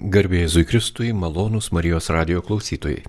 [0.00, 3.02] Garbėjai Kristui, malonus Marijos radio klausytojai.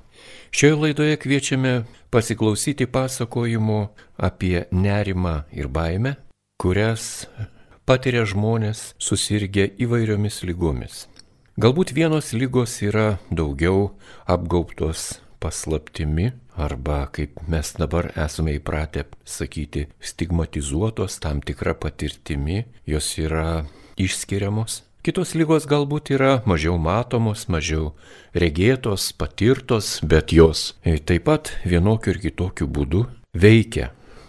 [0.51, 1.71] Šioje laidoje kviečiame
[2.11, 3.77] pasiklausyti pasakojimų
[4.19, 6.17] apie nerimą ir baimę,
[6.59, 7.29] kurias
[7.87, 11.07] patiria žmonės susirgę įvairiomis lygomis.
[11.55, 13.93] Galbūt vienos lygos yra daugiau
[14.27, 23.63] apgaubtos paslaptimi arba, kaip mes dabar esame įpratę sakyti, stigmatizuotos tam tikrą patirtimi, jos yra
[23.95, 27.87] išskiriamos Kitos lygos galbūt yra mažiau matomos, mažiau
[28.37, 33.87] regėtos, patirtos, bet jos taip pat vienokiu ir kitokiu būdu veikia.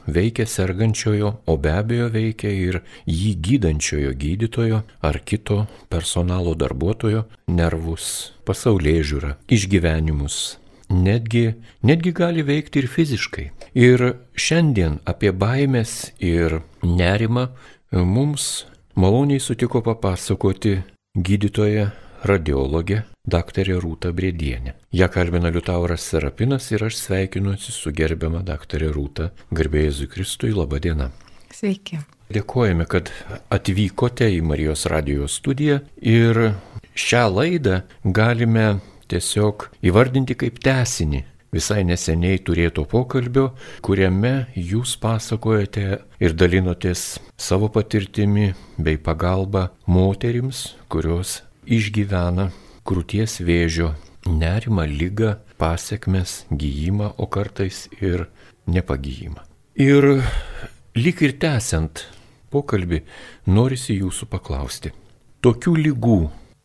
[0.08, 8.32] Veikia sergančiojo, o be abejo veikia ir jį gydančiojo gydytojo ar kito personalo darbuotojo nervus,
[8.48, 10.40] pasaulyje žiūrą, išgyvenimus.
[10.88, 11.50] Netgi,
[11.84, 13.46] netgi gali veikti ir fiziškai.
[13.76, 17.50] Ir šiandien apie baimės ir nerimą
[17.92, 20.76] mums maloniai sutiko papasakoti
[21.16, 21.90] gydytoja
[22.28, 24.74] radiologė daktarė Rūta Brėdienė.
[24.92, 29.30] Ja kalbina Liutauras Serapinas ir aš sveikinuosi su gerbiama daktarė Rūta.
[29.50, 31.10] Garbėjai Kristui, laba diena.
[31.52, 32.00] Sveiki.
[32.32, 33.10] Dėkojame, kad
[33.52, 36.54] atvykote į Marijos radijos studiją ir
[36.96, 38.80] šią laidą galime
[39.12, 43.50] tiesiog įvardinti kaip tesinį visai neseniai turėto pokalbio,
[43.84, 45.86] kuriame jūs pasakojate
[46.22, 52.48] ir dalinotės savo patirtimi bei pagalba moterims, kurios išgyvena
[52.88, 53.92] krūties vėžio
[54.26, 58.26] nerimą, lygą, pasiekmes, gyjimą, o kartais ir
[58.66, 59.44] nepagyjimą.
[59.76, 60.22] Ir
[60.96, 62.06] lyg ir tęsiant
[62.52, 63.02] pokalbį,
[63.48, 64.92] norisi jūsų paklausti.
[65.42, 66.18] Tokių lygų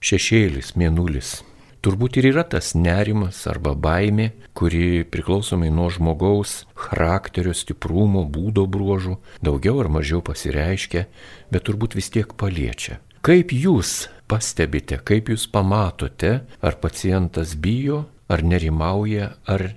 [0.03, 1.39] šešėlis, mėnulis,
[1.87, 9.15] turbūt ir yra tas nerimas arba baimė, kuri priklausomai nuo žmogaus charakterio, stiprumo, būdo bruožų
[9.45, 11.05] daugiau ar mažiau pasireiškia,
[11.53, 12.99] bet turbūt vis tiek paliečia.
[13.23, 19.69] Kaip jūs pastebite, kaip jūs pamatote, ar pacientas bijo, ar nerimauja, ar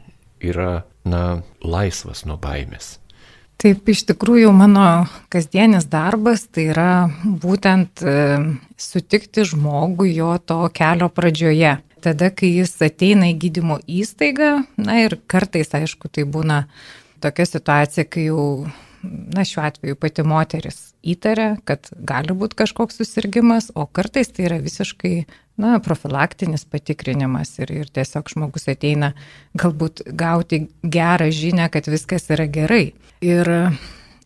[0.42, 2.96] yra, na, laisvas nuo baimės?
[3.60, 8.14] Taip, iš tikrųjų mano kasdienis darbas tai yra būtent e,
[8.80, 15.18] sutikti žmogų jo to kelio pradžioje tada, kai jis ateina į gydymo įstaigą, na ir
[15.30, 16.64] kartais, aišku, tai būna
[17.22, 18.44] tokia situacija, kai jau,
[19.02, 24.58] na šiuo atveju pati moteris įtarė, kad gali būti kažkoks susirgymas, o kartais tai yra
[24.60, 25.14] visiškai,
[25.60, 29.12] na, profilaktinis patikrinimas ir, ir tiesiog žmogus ateina
[29.60, 32.92] galbūt gauti gerą žinę, kad viskas yra gerai.
[33.24, 33.50] Ir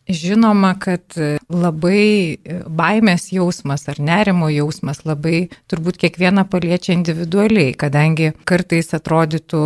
[0.04, 1.16] Žinoma, kad
[1.48, 2.36] labai
[2.68, 9.62] baimės jausmas ar nerimo jausmas labai turbūt kiekvieną paliečia individualiai, kadangi kartais atrodytų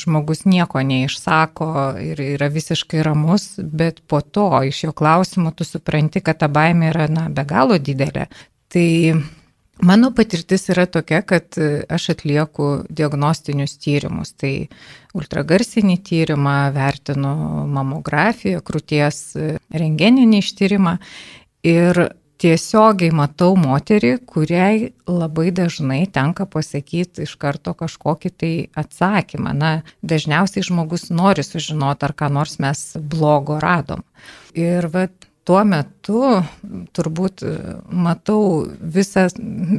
[0.00, 1.68] žmogus nieko neišsako
[2.00, 6.92] ir yra visiškai ramus, bet po to iš jo klausimų tu supranti, kad ta baimė
[6.94, 8.30] yra na, be galo didelė.
[8.70, 8.88] Tai
[9.82, 11.56] Mano patirtis yra tokia, kad
[11.88, 14.34] aš atlieku diagnostinius tyrimus.
[14.36, 14.52] Tai
[15.16, 17.34] ultragarsinį tyrimą, vertinu
[17.70, 19.22] mamografiją, krūties
[19.72, 20.96] rengeninį ištyrimą
[21.66, 22.02] ir
[22.40, 29.54] tiesiogiai matau moterį, kuriai labai dažnai tenka pasakyti iš karto kažkokį tai atsakymą.
[29.56, 34.04] Na, dažniausiai žmogus nori sužinoti, ar ką nors mes blogo radom.
[34.56, 36.22] Ir vat tuo metu
[36.94, 37.52] turbūt e,
[37.90, 39.26] matau visą,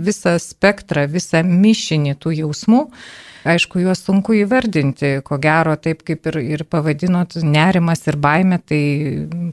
[0.03, 2.87] visą spektrą, visą mišinį tų jausmų.
[3.41, 8.81] Aišku, juos sunku įvardinti, ko gero, taip kaip ir, ir pavadinot, nerimas ir baime, tai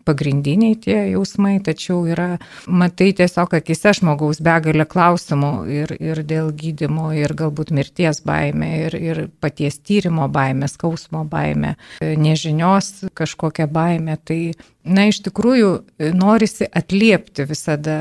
[0.04, 2.34] pagrindiniai tie jausmai, tačiau yra,
[2.68, 8.98] matai tiesiog akise žmogaus begalę klausimų ir, ir dėl gydimo, ir galbūt mirties baime, ir,
[9.00, 14.18] ir paties tyrimo baime, skausmo baime, nežinios kažkokia baime.
[14.20, 14.42] Tai
[14.88, 15.70] Na, iš tikrųjų,
[16.16, 17.98] norisi atliepti visada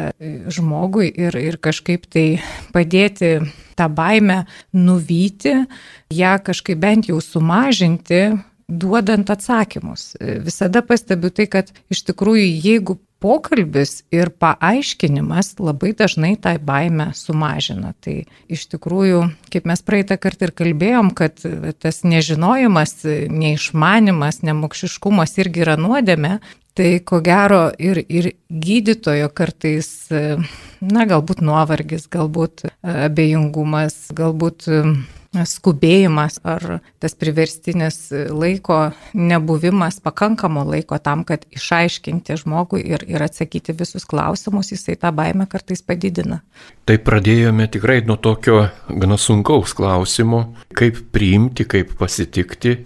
[0.54, 2.40] žmogui ir, ir kažkaip tai
[2.76, 3.38] padėti
[3.78, 4.44] tą baimę
[4.76, 5.54] nuvyti,
[6.14, 8.38] ją kažkaip bent jau sumažinti,
[8.68, 10.14] duodant atsakymus.
[10.44, 17.94] Visada pastebiu tai, kad iš tikrųjų, jeigu pokalbis ir paaiškinimas labai dažnai tą baimę sumažina.
[18.04, 18.20] Tai
[18.52, 19.24] iš tikrųjų,
[19.54, 21.42] kaip mes praeitą kartą ir kalbėjom, kad
[21.82, 23.00] tas nežinojimas,
[23.32, 26.38] neišmanimas, nemokšiškumas irgi yra nuodėme,
[26.78, 34.68] Tai ko gero ir, ir gydytojo kartais, na, galbūt nuovargis, galbūt abejingumas, galbūt
[35.46, 37.98] skubėjimas ar tas priverstinis
[38.30, 45.12] laiko nebuvimas, pakankamo laiko tam, kad išaiškinti žmogui ir, ir atsakyti visus klausimus, jisai tą
[45.18, 46.44] baimę kartais padidina.
[46.86, 50.46] Tai pradėjome tikrai nuo tokio gana sunkaus klausimo,
[50.78, 52.78] kaip priimti, kaip pasitikti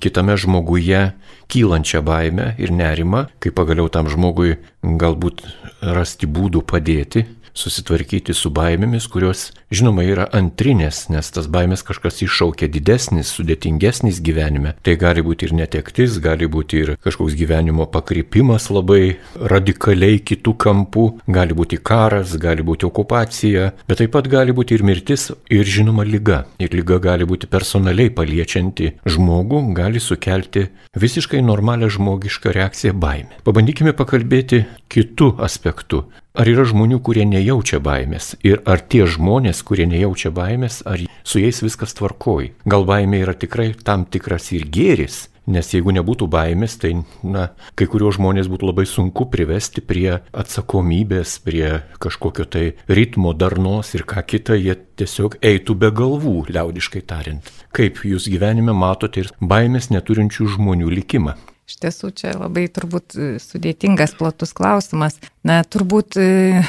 [0.00, 1.12] kitame žmoguje
[1.48, 5.42] kylančią baimę ir nerimą, kaip pagaliau tam žmogui galbūt
[5.82, 7.24] rasti būdų padėti
[7.58, 14.74] susitvarkyti su baimėmis, kurios, žinoma, yra antrinės, nes tas baimės kažkas iššaukia didesnis, sudėtingesnis gyvenime.
[14.86, 19.18] Tai gali būti ir netektis, gali būti ir kažkoks gyvenimo pakrypimas labai
[19.54, 21.06] radikaliai kitų kampų,
[21.38, 26.06] gali būti karas, gali būti okupacija, bet taip pat gali būti ir mirtis, ir žinoma
[26.06, 26.44] lyga.
[26.62, 30.68] Ir lyga gali būti personaliai paliečianti žmogų, gali sukelti
[30.98, 33.42] visiškai normalią žmogišką reakciją baimę.
[33.46, 36.06] Pabandykime pakalbėti kitų aspektų.
[36.38, 38.36] Ar yra žmonių, kurie nejaučia baimės?
[38.46, 42.52] Ir ar tie žmonės, kurie nejaučia baimės, ar su jais viskas tvarkoj?
[42.62, 45.24] Gal baimė yra tikrai tam tikras ir gėris?
[45.50, 46.92] Nes jeigu nebūtų baimės, tai,
[47.26, 53.90] na, kai kuriuos žmonės būtų labai sunku privesti prie atsakomybės, prie kažkokio tai ritmo, darnos
[53.98, 57.50] ir ką kita, jie tiesiog eitų be galvų, liaudiškai tariant.
[57.74, 61.34] Kaip jūs gyvenime matote ir baimės neturinčių žmonių likimą?
[61.68, 63.12] Iš tiesų čia labai turbūt
[63.44, 65.18] sudėtingas platus klausimas.
[65.48, 66.60] Na, turbūt, e,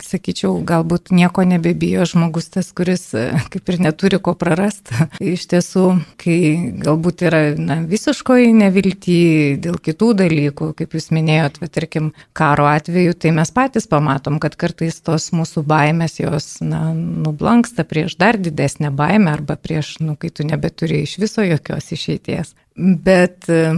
[0.00, 4.96] sakyčiau, galbūt nieko nebebijo žmogus tas, kuris e, kaip ir neturi ko prarasti.
[5.34, 5.84] Iš tiesų,
[6.22, 6.38] kai
[6.80, 9.18] galbūt yra na, visiškoji nevilti
[9.60, 14.56] dėl kitų dalykų, kaip jūs minėjot, bet tarkim, karo atveju, tai mes patys pamatom, kad
[14.56, 20.32] kartais tos mūsų baimės jos na, nublanksta prieš dar didesnę baimę arba prieš, nu, kai
[20.32, 22.56] tu nebeturi iš viso jokios išeities.
[22.74, 23.76] Bet e,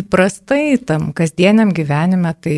[0.00, 2.56] įprastai tam kasdieniam gyvenime tai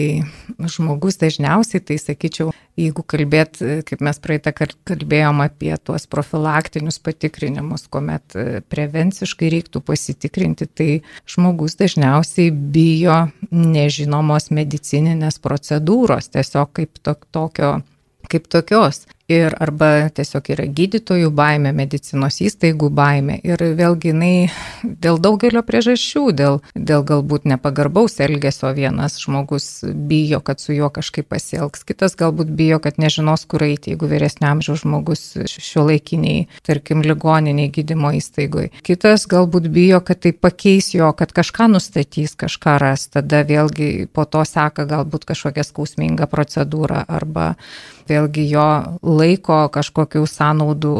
[0.56, 7.86] žmogus dažniausiai, tai sakyčiau, jeigu kalbėt, kaip mes praeitą kartą kalbėjom apie tuos profilaktinius patikrinimus,
[7.92, 10.90] kuomet e, prevenciškai reiktų pasitikrinti, tai
[11.30, 17.74] žmogus dažniausiai bijo nežinomos medicininės procedūros, tiesiog kaip to, tokio
[18.30, 19.04] kaip tokios.
[19.24, 23.38] Ir arba tiesiog yra gydytojų baime, medicinos įstaigų baime.
[23.40, 24.50] Ir vėlgi jinai
[24.84, 31.30] dėl daugelio priežasčių, dėl, dėl galbūt nepagarbaus elgesio vienas žmogus bijo, kad su juo kažkaip
[31.32, 37.00] pasielgs, kitas galbūt bijo, kad nežinos, kur eiti, jeigu vyresnio amžiaus žmogus šio laikiniai, tarkim,
[37.08, 38.74] ligoniniai gydymo įstaigoje.
[38.84, 44.28] Kitas galbūt bijo, kad tai pakeis jo, kad kažką nustatys, kažką ras, tada vėlgi po
[44.28, 47.54] to seka galbūt kažkokia skausminga procedūra arba
[48.08, 48.66] vėlgi jo
[49.02, 50.94] laiko kažkokių sąnaudų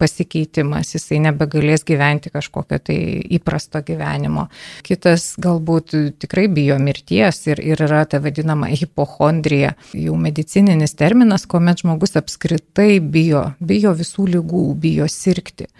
[0.00, 2.98] pasikeitimas, jisai nebegalės gyventi kažkokio tai
[3.38, 4.48] įprasto gyvenimo.
[4.86, 11.84] Kitas galbūt tikrai bijo mirties ir, ir yra ta vadinama hipochondrija, jau medicininis terminas, kuomet
[11.84, 15.70] žmogus apskritai bijo, bijo visų lygų, bijo sirgti.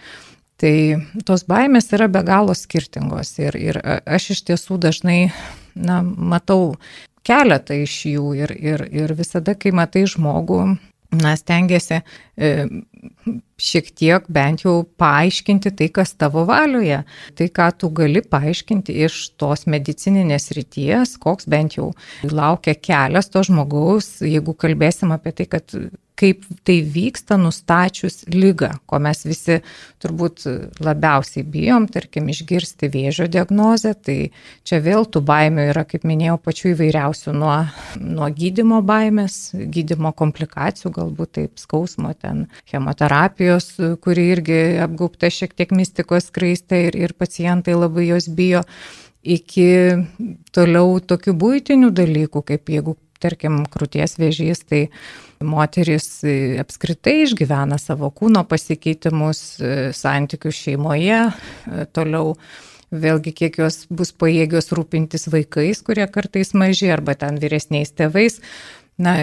[0.61, 0.73] Tai
[1.25, 5.31] tos baimės yra be galo skirtingos ir, ir aš iš tiesų dažnai
[5.73, 6.75] na, matau
[7.27, 10.61] keletą iš jų ir, ir, ir visada, kai matai žmogų,
[11.21, 12.51] na, stengiasi e,
[13.61, 17.01] šiek tiek bent jau paaiškinti tai, kas tavo valioje.
[17.37, 21.91] Tai, ką tu gali paaiškinti iš tos medicininės ryties, koks bent jau
[22.27, 25.77] laukia kelias to žmogaus, jeigu kalbėsim apie tai, kad
[26.21, 29.57] kaip tai vyksta nustačius lygą, ko mes visi
[30.01, 30.45] turbūt
[30.83, 34.17] labiausiai bijom, tarkim, išgirsti vėžio diagnozę, tai
[34.67, 37.55] čia vėl tų baimių yra, kaip minėjau, pačių įvairiausių, nuo,
[38.01, 39.39] nuo gydimo baimės,
[39.73, 42.90] gydimo komplikacijų, galbūt taip skausmo, ten chemoterapijos,
[44.03, 48.63] kuri irgi apgaupta šiek tiek mistikos skraistė ir, ir pacientai labai jos bijo
[49.21, 49.67] iki
[50.55, 54.81] toliau tokių būtinių dalykų, kaip jeigu, tarkim, krūties vėžys, tai
[55.45, 56.23] moteris
[56.61, 59.61] apskritai išgyvena savo kūno pasikeitimus,
[59.97, 61.21] santykius šeimoje,
[61.93, 62.35] toliau
[62.91, 68.41] vėlgi kiek jos bus pajėgios rūpintis vaikais, kurie kartais maži, arba ten vyresniais tėvais.
[69.01, 69.15] Na,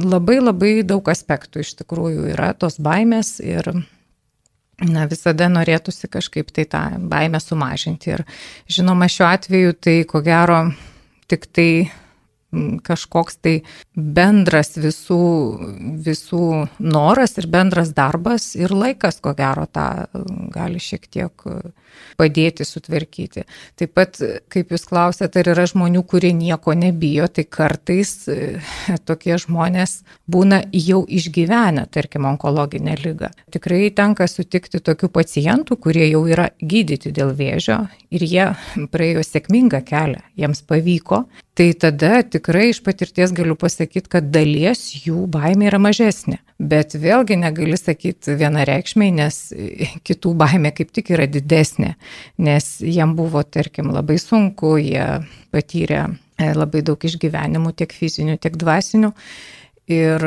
[0.00, 3.68] labai labai daug aspektų iš tikrųjų yra tos baimės ir
[4.82, 8.16] na, visada norėtųsi kažkaip tai tą baimę sumažinti.
[8.16, 8.24] Ir
[8.70, 10.64] žinoma, šiuo atveju tai ko gero
[11.30, 11.70] tik tai
[12.84, 13.54] kažkoks tai
[13.96, 15.20] bendras visų,
[16.04, 16.42] visų
[16.84, 20.08] noras ir bendras darbas ir laikas, ko gero, tą
[20.52, 21.46] gali šiek tiek
[22.20, 23.44] padėti sutvarkyti.
[23.78, 24.18] Taip pat,
[24.52, 28.38] kaip jūs klausėte, ar yra žmonių, kurie nieko nebijo, tai kartais e,
[29.08, 33.32] tokie žmonės būna jau išgyvenę, tarkim, onkologinę lygą.
[33.54, 37.82] Tikrai tenka sutikti tokių pacientų, kurie jau yra gydyti dėl vėžio
[38.12, 38.50] ir jie
[38.92, 41.24] praėjo sėkmingą kelią, jiems pavyko.
[41.52, 46.38] Tai tada tikrai iš patirties galiu pasakyti, kad dalies jų baimė yra mažesnė.
[46.62, 49.38] Bet vėlgi negali sakyti vienareikšmiai, nes
[50.06, 51.96] kitų baimė kaip tik yra didesnė,
[52.38, 58.60] nes jiem buvo, tarkim, labai sunku, jie patyrė e, labai daug išgyvenimų, tiek fizinių, tiek
[58.60, 59.10] dvasinių.
[59.90, 60.22] Ir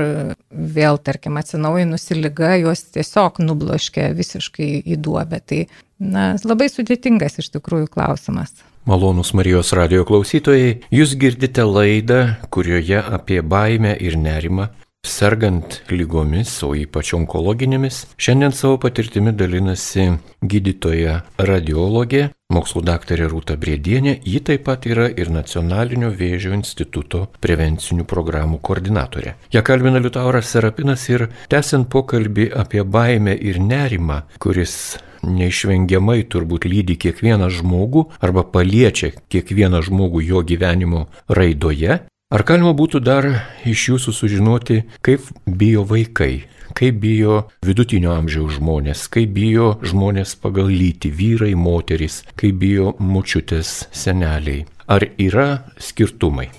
[0.52, 5.40] vėl, tarkim, atsinaujinusi lyga juos tiesiog nubloškė visiškai į duobę.
[5.40, 5.62] Tai,
[6.04, 8.58] na, labai sudėtingas iš tikrųjų klausimas.
[8.86, 14.74] Malonus Marijos radio klausytojai, jūs girdite laidą, kurioje apie baimę ir nerimą
[15.06, 18.02] sergant lygomis, o ypač onkologinėmis.
[18.18, 20.10] Šiandien savo patirtimi dalinasi
[20.44, 28.06] gydytoja radiologė, mokslo daktarė Rūta Briedienė, ji taip pat yra ir Nacionalinio vėžio instituto prevencinių
[28.10, 29.36] programų koordinatorė.
[29.56, 36.98] Ja kalbina Liutauras Serapinas ir tęsiant pokalbį apie baimę ir nerimą, kuris neišvengiamai turbūt lydi
[37.02, 42.04] kiekvieną žmogų arba paliečia kiekvieną žmogų jo gyvenimo raidoje,
[42.34, 43.26] Ar galima būtų dar
[43.70, 50.72] iš jūsų sužinoti, kaip bijo vaikai, kaip bijo vidutinio amžiaus žmonės, kaip bijo žmonės pagal
[50.74, 54.66] lytį, vyrai, moterys, kaip bijo mučiutės seneliai?
[54.90, 56.50] Ar yra skirtumai?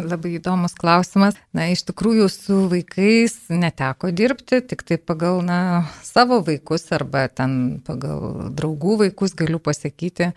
[0.00, 1.36] Labai įdomus klausimas.
[1.52, 5.60] Na, iš tikrųjų, su vaikais neteko dirbti, tik tai pagal na,
[6.08, 10.32] savo vaikus arba ten pagal draugų vaikus galiu pasakyti,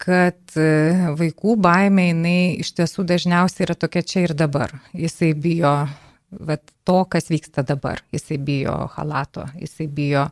[0.00, 0.68] kad e,
[1.18, 4.72] vaikų baimė jinai iš tiesų dažniausiai yra tokia čia ir dabar.
[4.96, 5.74] Jisai bijo
[6.30, 8.00] vat, to, kas vyksta dabar.
[8.14, 10.26] Jisai bijo halato, jisai bijo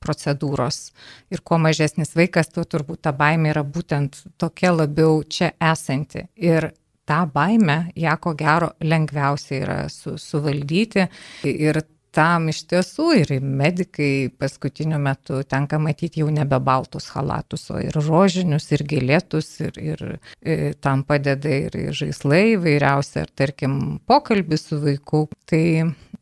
[0.00, 0.90] procedūros.
[1.32, 6.24] Ir kuo mažesnis vaikas, tuo turbūt ta baimė yra būtent tokia labiau čia esanti.
[6.40, 6.70] Ir
[7.10, 11.08] tą baimę, ją ko gero lengviausia yra su, suvaldyti.
[11.50, 11.82] Ir
[12.14, 17.96] tam iš tiesų ir medikai paskutiniu metu tenka matyti jau nebe baltus halatus, o ir
[17.96, 20.04] rožinius, ir gėlėtus, ir, ir,
[20.42, 25.26] ir e, tam padeda ir, ir žaislai vairiausia, ar tarkim pokalbis su vaiku.
[25.50, 25.64] Tai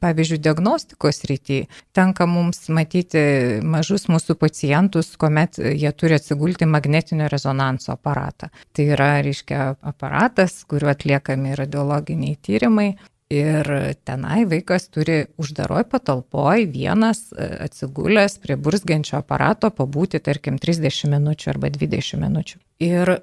[0.02, 1.58] pavyzdžiui, diagnostikos rytį
[1.96, 3.20] tenka mums matyti
[3.66, 8.52] mažus mūsų pacientus, kuomet jie turi atsigulti magnetinio rezonanso aparatą.
[8.72, 12.92] Tai yra, reiškia, aparatas, kuriuo atliekami radiologiniai tyrimai
[13.28, 13.68] Ir
[14.08, 21.50] tenai vaikas turi uždaroj patalpoj vienas e, atsigulęs prie burzgiančio aparato pabūti, tarkim, 30 minučių
[21.52, 22.56] arba 20 minučių.
[22.86, 23.18] Ir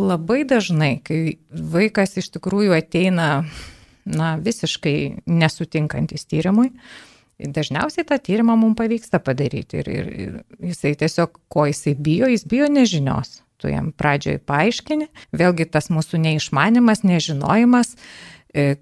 [0.00, 3.28] labai dažnai, kai vaikas iš tikrųjų ateina,
[4.08, 4.96] na, visiškai
[5.28, 6.70] nesutinkantis tyrimui,
[7.36, 9.84] dažniausiai tą tyrimą mums pavyksta padaryti.
[9.84, 10.34] Ir, ir,
[10.72, 13.42] jisai tiesiog, ko jisai bijo, jis bijo nežinios.
[13.60, 17.98] Tu jam pradžioj paaiškini, vėlgi tas mūsų neišmanimas, nežinojimas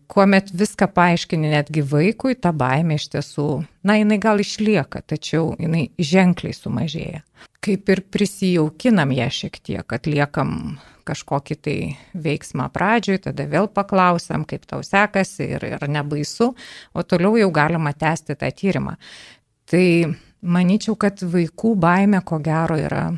[0.09, 3.49] kuomet viską paaiškini netgi vaikui, ta baimė iš tiesų,
[3.85, 7.21] na, jinai gal išlieka, tačiau jinai ženkliai sumažėja.
[7.65, 11.77] Kaip ir prisijaukinam ją šiek tiek, atliekam kažkokį tai
[12.17, 16.53] veiksmą pradžioj, tada vėl paklausam, kaip tau sekasi ir, ir nebaisu,
[16.93, 18.97] o toliau jau galima tęsti tą tyrimą.
[19.69, 19.85] Tai
[20.41, 23.11] manyčiau, kad vaikų baime ko gero yra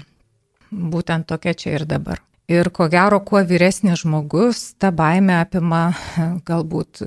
[0.70, 2.22] būtent tokia čia ir dabar.
[2.50, 5.92] Ir ko gero, kuo vyresnis žmogus, ta baime apima
[6.48, 6.98] galbūt,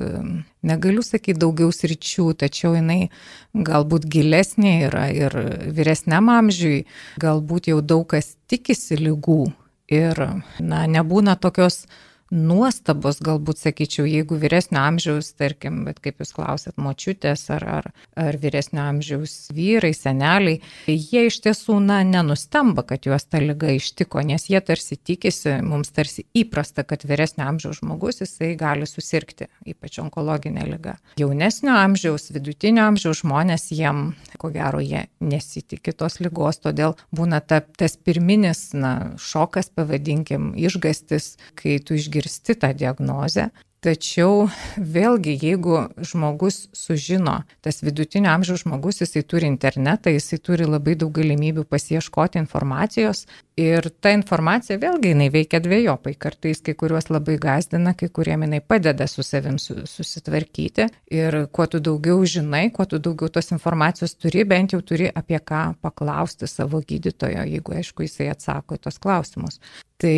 [0.63, 3.09] negaliu sakyti daugiau sričių, tačiau jinai
[3.51, 5.35] galbūt gilesnė yra ir
[5.75, 6.85] vyresniam amžiui,
[7.19, 9.41] galbūt jau daug kas tikisi lygų
[9.91, 10.23] ir,
[10.63, 11.83] na, nebūna tokios
[12.33, 18.37] nuostabos, galbūt sakyčiau, jeigu vyresnio amžiaus, tarkim, bet kaip jūs klausėt, močiutės ar, ar, ar
[18.41, 20.59] vyresnio amžiaus vyrai, seneliai,
[20.89, 25.93] jie iš tiesų, na, nenustemba, kad juos ta lyga ištiko, nes jie tarsi tikisi, mums
[25.93, 30.97] tarsi įprasta, kad vyresnio amžiaus žmogus jisai gali susirgti, ypač onkologinė lyga.
[31.21, 37.61] Jaunesnio amžiaus, vidutinio amžiaus žmonės jiem, ko gero, jie nesitikė tos lygos, todėl būna ta,
[37.61, 43.49] tas pirminis, na, šokas, pavadinkim, išgastis, kai tu išgirsti išgirsti tą diagnozę.
[43.83, 50.95] Tačiau vėlgi, jeigu žmogus sužino, tas vidutinio amžiaus žmogus, jisai turi internetą, jisai turi labai
[50.95, 53.25] daug galimybių pasieškoti informacijos
[53.59, 56.15] ir ta informacija vėlgi jinai veikia dviejopai.
[56.19, 61.81] Kartais kai kuriuos labai gazdina, kai kuriem jinai padeda su savim susitvarkyti ir kuo tu
[61.83, 66.81] daugiau žinai, kuo tu daugiau tos informacijos turi, bent jau turi apie ką paklausti savo
[66.81, 69.59] gydytojo, jeigu aišku jisai atsako į tos klausimus.
[70.01, 70.17] Tai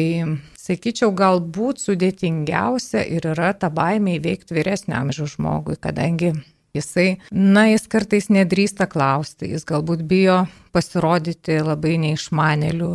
[0.57, 6.33] sakyčiau, galbūt sudėtingiausia ir yra ta baimė įveikti vyresnio amžiaus žmogui, kadangi
[6.75, 10.43] jisai, na, jis kartais nedrįsta klausti, jis galbūt bijo
[10.75, 12.91] pasirodyti labai neišmaneliu,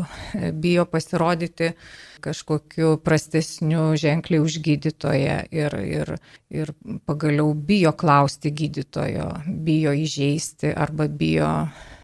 [0.60, 1.72] bijo pasirodyti
[2.20, 6.12] kažkokiu prastesniu ženkliai už gydytoją ir, ir,
[6.52, 6.74] ir
[7.08, 11.48] pagaliau bijo klausti gydytojo, bijo įžeisti arba bijo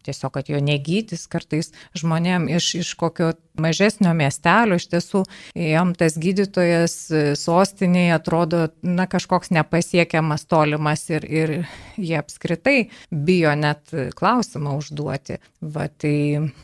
[0.06, 5.22] tiesiog, kad jo negydys kartais žmonėm iš, iš kokio mažesnio miestelio, iš tiesų
[5.56, 6.96] jam tas gydytojas
[7.40, 11.54] sostinėje atrodo, na, kažkoks nepasiekiamas tolimas ir, ir
[11.96, 12.78] jie apskritai
[13.10, 15.40] bijo net klausimą užduoti.
[15.60, 16.16] Va, tai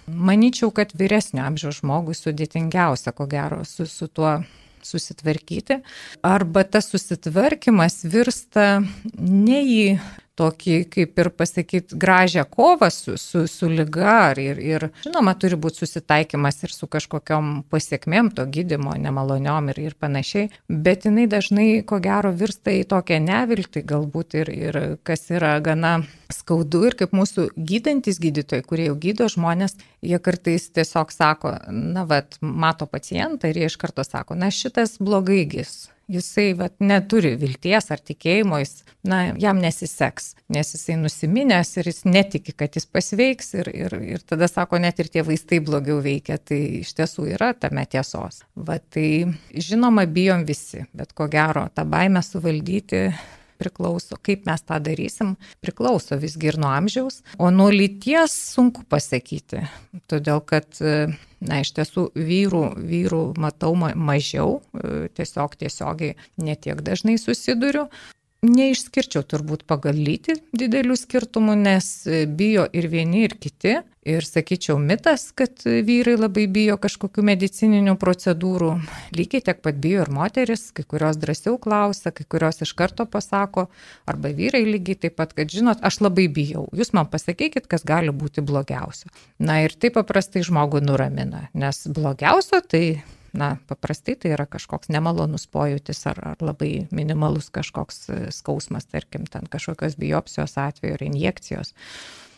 [0.07, 4.41] manyčiau, kad vyresnio amžiaus žmogui sudėtingiausia, ko gero, su, su tuo
[4.83, 5.79] susitvarkyti.
[6.27, 8.83] Arba tas susitvarkymas virsta
[9.19, 9.83] ne į
[10.39, 14.33] tokį, kaip ir pasakyti, gražią kovą su, su, su lyga.
[14.41, 19.97] Ir, ir, žinoma, turi būti susitaikymas ir su kažkokiam pasiekmėm to gydimo, nemaloniom ir, ir
[20.01, 20.51] panašiai.
[20.69, 25.99] Bet jinai dažnai, ko gero, virsta į tokią neviltį galbūt ir, ir kas yra gana
[26.33, 32.07] skaudu ir kaip mūsų gydantis gydytojai, kurie jau gydo žmonės, jie kartais tiesiog sako, na,
[32.09, 37.35] vad, mato pacientą ir jie iš karto sako, na, šitas blogai gis jisai vat, neturi
[37.41, 42.89] vilties ar tikėjimo, jis, na, jam nesiseks, nes jisai nusiminęs ir jis netiki, kad jis
[42.89, 47.29] pasveiks ir, ir, ir tada sako, net ir tie vaistai blogiau veikia, tai iš tiesų
[47.35, 48.43] yra tame tiesos.
[48.57, 49.09] Va tai
[49.53, 53.09] žinoma, bijom visi, bet ko gero tą baimę suvaldyti
[53.63, 59.65] priklauso, kaip mes tą darysim, priklauso visgi ir nuo amžiaus, o nuo lyties sunku pasakyti,
[60.11, 64.61] todėl kad, na, iš tiesų vyrų, vyrų matau mažiau,
[65.17, 67.89] tiesiog tiesiogiai netiek dažnai susiduriu,
[68.43, 71.87] Neišskirčiau turbūt pagal lytį didelių skirtumų, nes
[72.27, 73.77] bijo ir vieni, ir kiti.
[74.03, 78.73] Ir sakyčiau, mitas, kad vyrai labai bijo kažkokių medicininių procedūrų.
[79.15, 83.69] Lygiai tiek pat bijo ir moteris, kai kurios drąsiau klausia, kai kurios iš karto pasako,
[84.11, 86.67] arba vyrai lygiai taip pat, kad žinot, aš labai bijau.
[86.75, 89.15] Jūs man pasakykit, kas gali būti blogiausio.
[89.39, 92.87] Na ir tai paprastai žmogų nuramina, nes blogiausio tai
[93.33, 99.25] na, paprastai tai yra kažkoks nemalonus pojūtis ar, ar labai minimalus kažkoks e, skausmas, tarkim,
[99.31, 101.73] ten kažkokios biopsijos atveju ar injekcijos.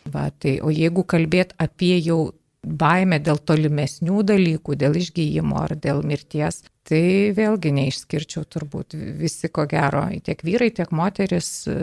[0.04, 2.34] Va, tai, o jeigu kalbėt apie jau
[2.64, 8.96] baimę dėl tolimesnių dalykų, dėl išgyjimo ar dėl mirties, tai vėlgi neišskirčiau turbūt.
[9.20, 11.78] Visi, ko gero, tiek vyrai, tiek moteris e,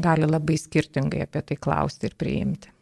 [0.00, 2.73] gali labai skirtingai apie tai klausti ir priimti.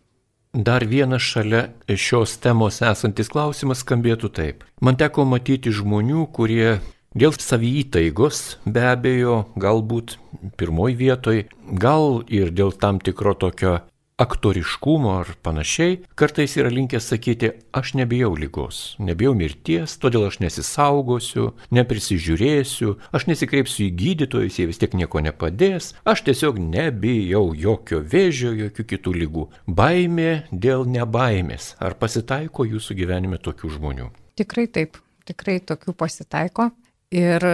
[0.52, 4.66] Dar vienas šalia šios temos esantis klausimas skambėtų taip.
[4.84, 6.74] Man teko matyti žmonių, kurie
[7.16, 10.18] dėl savytaigos be abejo, galbūt
[10.60, 11.40] pirmoji vietoj,
[11.72, 13.78] gal ir dėl tam tikro tokio
[14.20, 21.52] aktoriškumo ar panašiai, kartais yra linkęs sakyti, aš nebijau lygos, nebijau mirties, todėl aš nesisaugosiu,
[21.74, 28.52] neprisižiūrėsiu, aš nesikreipsiu į gydytojus, jie vis tiek nieko nepadės, aš tiesiog nebijau jokio vėžio,
[28.66, 29.46] jokių kitų lygų.
[29.66, 31.74] Baimė dėl nebaimės.
[31.82, 34.12] Ar pasitaiko jūsų gyvenime tokių žmonių?
[34.38, 36.70] Tikrai taip, tikrai tokių pasitaiko.
[37.12, 37.44] Ir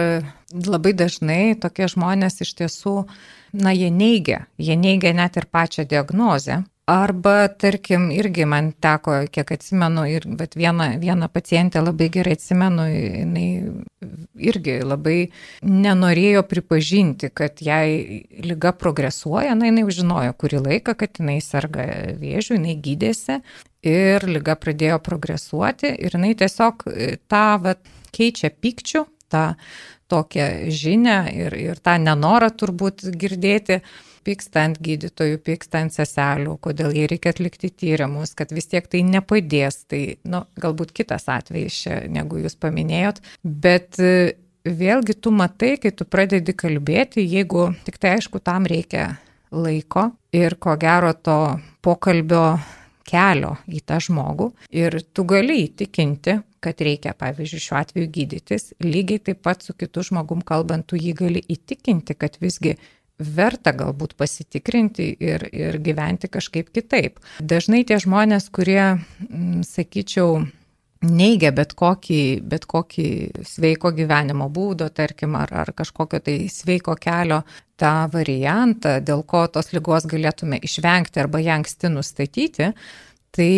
[0.53, 2.95] labai dažnai tokie žmonės iš tiesų,
[3.53, 6.63] na, jie neigia, jie neigia net ir pačią diagnozę.
[6.89, 12.87] Arba, tarkim, irgi man teko, kiek atsimenu, ir bet vieną, vieną pacientę labai gerai atsimenu,
[12.89, 13.43] jinai
[14.49, 15.19] irgi labai
[15.61, 21.85] nenorėjo pripažinti, kad jai lyga progresuoja, na, jinai žinojo kurį laiką, kad jinai serga
[22.17, 23.37] vėžių, jinai gydėsi
[23.85, 26.89] ir lyga pradėjo progresuoti ir jinai tiesiog
[27.29, 27.85] tą vat,
[28.17, 29.45] keičia pykčių, tą
[30.09, 33.79] tokią žinę ir, ir tą nenorą turbūt girdėti,
[34.27, 39.01] pyksta ant gydytojų, pyksta ant seselių, kodėl jie reikia atlikti tyrimus, kad vis tiek tai
[39.07, 39.83] nepadės.
[39.89, 44.35] Tai, nu, galbūt kitas atvejis čia, negu jūs paminėjot, bet e,
[44.67, 49.13] vėlgi tu matai, kai tu pradedi kalbėti, jeigu tik tai aišku, tam reikia
[49.49, 51.39] laiko ir ko gero to
[51.81, 52.59] pokalbio
[53.09, 59.21] kelio į tą žmogų ir tu gali įtikinti, kad reikia, pavyzdžiui, šiuo atveju gydytis, lygiai
[59.29, 62.75] taip pat su kitu žmogum kalbant, tu jį gali įtikinti, kad visgi
[63.19, 67.19] verta galbūt pasitikrinti ir, ir gyventi kažkaip kitaip.
[67.39, 70.45] Dažnai tie žmonės, kurie, m, sakyčiau,
[71.05, 73.07] neigia bet kokį, bet kokį
[73.47, 77.43] sveiko gyvenimo būdo, tarkim, ar, ar kažkokio tai sveiko kelio,
[77.79, 82.73] tą variantą, dėl ko tos lygos galėtume išvengti arba ją anksti nustatyti,
[83.31, 83.53] tai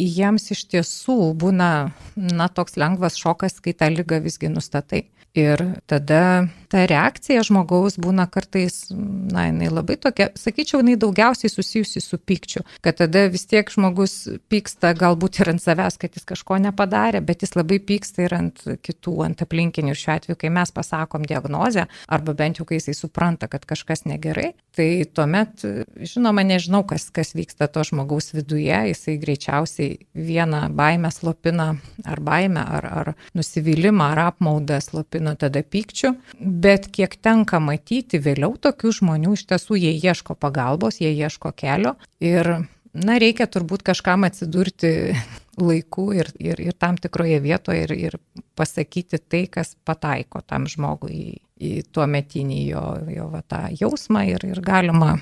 [0.00, 1.70] jiems iš tiesų būna,
[2.16, 5.04] na, toks lengvas šokas, kai tą lygą visgi nustatai.
[5.34, 12.02] Ir tada ta reakcija žmogaus būna kartais, na, jinai labai tokia, sakyčiau, jinai daugiausiai susijusi
[12.02, 14.14] su pykčiu, kad tada vis tiek žmogus
[14.50, 18.62] pyksta galbūt ir ant savęs, kad jis kažko nepadarė, bet jis labai pyksta ir ant
[18.82, 19.94] kitų, ant aplinkinių.
[20.00, 24.52] Šiuo atveju, kai mes pasakom diagnozę, arba bent jau kai jisai supranta, kad kažkas negerai,
[24.74, 25.62] tai tuomet,
[26.10, 31.72] žinoma, nežinau, kas, kas vyksta to žmogaus viduje, jisai greičiausiai vieną baimę slopina,
[32.06, 38.18] ar baimę, ar, ar nusivylimą, ar apmaudą slopina pasipildo tada pykčiu, bet kiek tenka matyti
[38.18, 43.82] vėliau tokių žmonių, iš tiesų jie ieško pagalbos, jie ieško kelio ir, na, reikia turbūt
[43.82, 45.14] kažkam atsidurti
[45.60, 48.18] laiku ir, ir, ir tam tikroje vietoje ir, ir
[48.56, 54.26] pasakyti tai, kas pataiko tam žmogui į, į tuo metinį jo, jo va, tą jausmą
[54.28, 55.18] ir, ir galima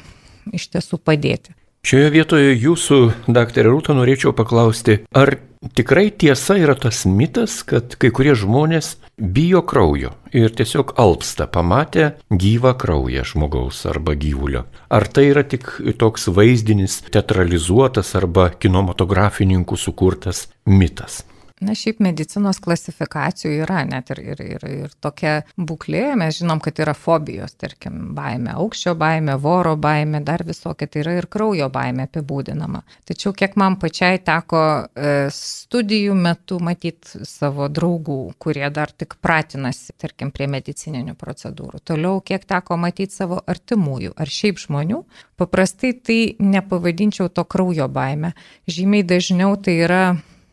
[0.53, 1.55] iš tiesų padėti.
[1.87, 2.97] Šioje vietoje jūsų,
[3.31, 5.39] daktarė Rūta, norėčiau paklausti, ar
[5.75, 12.13] tikrai tiesa yra tas mitas, kad kai kurie žmonės bijo kraujo ir tiesiog alpsta pamatę
[12.31, 14.67] gyvą kraują žmogaus arba gyvulio.
[14.89, 21.25] Ar tai yra tik toks vaizdinis, teatralizuotas arba kinematografininkų sukurtas mitas?
[21.65, 26.79] Na, šiaip medicinos klasifikacijų yra net ir, ir, ir, ir tokia būklė, mes žinom, kad
[26.79, 32.07] yra fobijos, tarkim, baime, aukščio baime, voro baime, dar visokia, tai yra ir kraujo baime
[32.07, 32.85] apibūdinama.
[33.09, 39.97] Tačiau kiek man pačiai teko e, studijų metu matyti savo draugų, kurie dar tik pratinasi,
[39.99, 41.83] tarkim, prie medicininių procedūrų.
[41.91, 45.03] Toliau, kiek teko matyti savo artimųjų ar šiaip žmonių,
[45.39, 48.37] paprastai tai nepavadinčiau to kraujo baime.
[48.71, 50.05] Žymiai dažniau tai yra,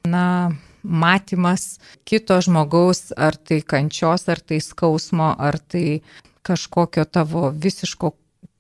[0.10, 0.26] na,
[0.86, 6.02] matymas kito žmogaus, ar tai kančios, ar tai skausmo, ar tai
[6.46, 8.14] kažkokio tavo visiško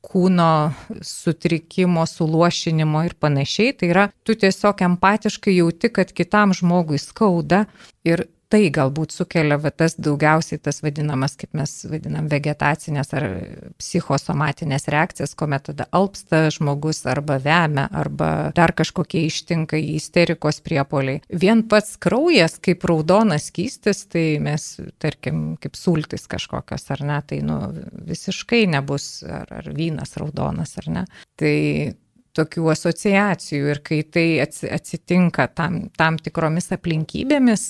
[0.05, 3.73] kūno sutrikimo, suluošinimo ir panašiai.
[3.79, 7.65] Tai yra, tu tiesiog empatiškai jauti, kad kitam žmogui skauda
[8.05, 13.25] ir tai galbūt sukelia va, tas daugiausiai tas vadinamas, kaip mes vadinam, vegetacinės ar
[13.81, 21.23] psichosomatinės reakcijas, kuomet tada alpsta žmogus arba vemia, arba dar kažkokie ištinka į isterikos priepoliai.
[21.29, 24.69] Vien pats kraujas, kaip raudonas kystis, tai mes,
[25.01, 27.59] tarkim, kaip sultis kažkokios, ar ne, tai nu,
[28.05, 31.05] visiškai nebus, ar, ar vynas raudonas, ar ne.
[31.39, 31.55] Tai
[32.35, 37.67] tokių asociacijų ir kai tai atsitinka tam, tam tikromis aplinkybėmis,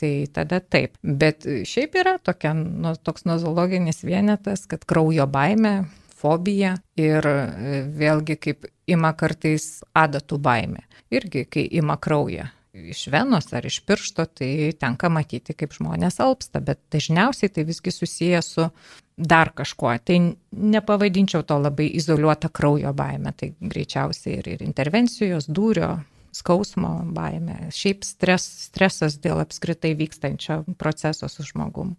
[0.00, 0.96] tai tada taip.
[1.02, 8.38] Bet šiaip yra tokia, nu, toks nozologinis vienetas, kad kraujo baime, fobija ir e, vėlgi
[8.40, 10.86] kaip ima kartais adatų baime.
[11.14, 16.60] Irgi, kai ima kraują iš venos ar iš piršto, tai tenka matyti, kaip žmonės alpsta,
[16.60, 18.68] bet dažniausiai tai visgi susiję su
[19.16, 19.94] dar kažkuo.
[20.04, 20.18] Tai
[20.52, 25.94] nepavadinčiau to labai izoliuota kraujo baime, tai greičiausiai ir, ir intervencijos, dūrio,
[26.36, 31.96] skausmo baime, šiaip stres, stresas dėl apskritai vykstančio proceso su žmogum.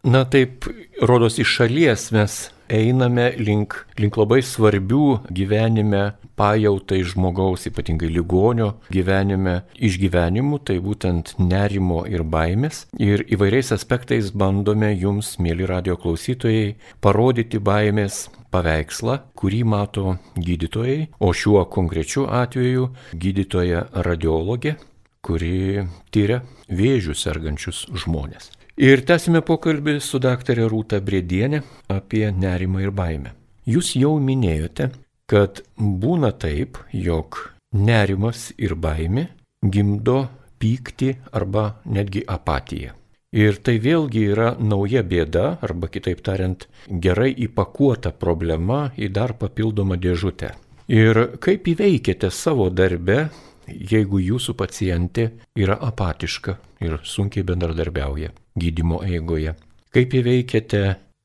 [0.00, 0.64] Na taip,
[1.04, 2.36] rodos iš šalies mes
[2.72, 12.06] einame link, link labai svarbių gyvenime pajautai žmogaus, ypatingai ligonio gyvenime išgyvenimų, tai būtent nerimo
[12.08, 12.86] ir baimės.
[12.96, 21.32] Ir įvairiais aspektais bandome jums, mėly radio klausytojai, parodyti baimės paveikslą, kurį mato gydytojai, o
[21.32, 24.76] šiuo konkrečiu atveju gydytoja radiologė,
[25.24, 25.84] kuri
[26.14, 28.50] tyria vėžių sergančius žmonės.
[28.80, 31.60] Ir tęsime pokalbį su daktarė Rūta Brėdienė
[31.92, 33.34] apie nerimą ir baimę.
[33.68, 34.88] Jūs jau minėjote,
[35.28, 37.36] kad būna taip, jog
[37.76, 39.28] nerimas ir baimė
[39.60, 40.22] gimdo
[40.60, 42.96] pyktį arba netgi apatiją.
[43.30, 50.00] Ir tai vėlgi yra nauja bėda, arba kitaip tariant, gerai įpakuota problema į dar papildomą
[50.02, 50.50] dėžutę.
[50.90, 53.28] Ir kaip įveikėte savo darbę,
[53.70, 59.54] jeigu jūsų pacientė yra apatiška ir sunkiai bendradarbiauja gydimo eigoje?
[59.94, 60.82] Kaip įveikėte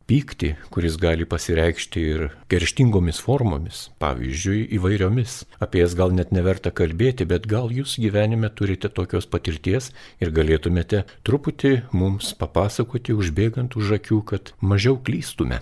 [0.10, 5.38] pyktį, kuris gali pasireikšti ir kerštingomis formomis, pavyzdžiui, įvairiomis.
[5.64, 9.92] Apie jas gal net neverta kalbėti, bet gal jūs gyvenime turite tokios patirties
[10.22, 15.62] ir galėtumėte truputį mums papasakoti, užbėgant už akių, kad mažiau klystume.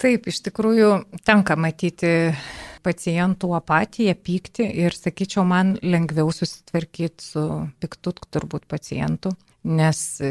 [0.00, 0.92] Taip, iš tikrųjų
[1.28, 2.32] tenka matyti
[2.80, 7.44] pacientų apatiją, pyktį ir, sakyčiau, man lengviau susitvarkyti su
[7.82, 10.30] piktu turbūt pacientu nes e,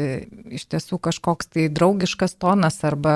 [0.50, 3.14] iš tiesų kažkoks tai draugiškas tonas arba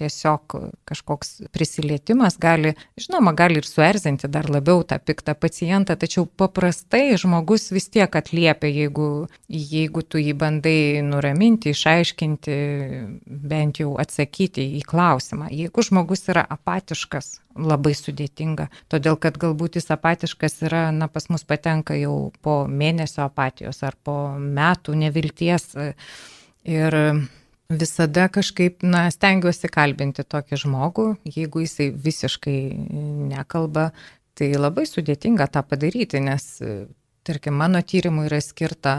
[0.00, 0.56] tiesiog
[0.88, 7.68] kažkoks prisilietimas gali, žinoma, gali ir suerzinti dar labiau tą piktą pacientą, tačiau paprastai žmogus
[7.74, 9.10] vis tiek atliepia, jeigu,
[9.48, 12.56] jeigu tu jį bandai nuraminti, išaiškinti,
[13.26, 15.52] bent jau atsakyti į klausimą.
[15.52, 21.44] Jeigu žmogus yra apatiškas, labai sudėtinga, todėl kad galbūt jis apatiškas yra, na, pas mus
[21.44, 25.70] patenka jau po mėnesio apatijos ar po metų nevilties.
[26.62, 26.96] Ir
[27.72, 32.58] visada kažkaip, na, stengiuosi kalbinti tokį žmogų, jeigu jisai visiškai
[33.32, 33.90] nekalba,
[34.38, 36.48] tai labai sudėtinga tą padaryti, nes
[37.22, 38.92] Tarkim, mano tyrimui yra skirta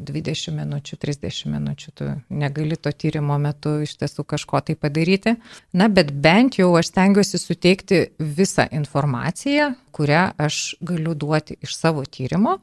[0.00, 5.34] 20 minučių, 30 minučių, tu negali to tyrimo metu iš tiesų kažko tai padaryti.
[5.76, 12.06] Na, bet bent jau aš stengiuosi suteikti visą informaciją, kurią aš galiu duoti iš savo
[12.08, 12.56] tyrimo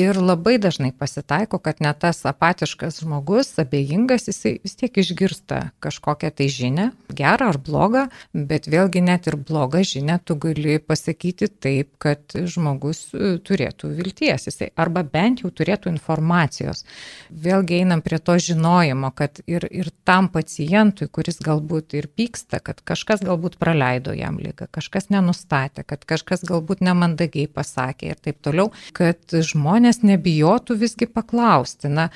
[0.00, 6.30] Ir labai dažnai pasitaiko, kad net tas apatiškas žmogus, abejingas, jisai vis tiek išgirsta kažkokią
[6.38, 11.90] tai žinę, gerą ar blogą, bet vėlgi net ir blogą žinę tu gali pasakyti taip,
[12.00, 16.86] kad žmogus e, turėtų vilties, jisai arba bent jau turėtų informacijos.
[17.28, 22.80] Vėlgi einam prie to žinojimo, kad ir, ir tam pacientui, kuris galbūt ir pyksta, kad
[22.86, 28.70] kažkas galbūt praleido jam lygą, kažkas nenustatė, kad kažkas galbūt nemandagiai pasakė ir taip toliau,
[28.96, 32.10] kad žmonės žmonės nebijotų visgi paklausti, na,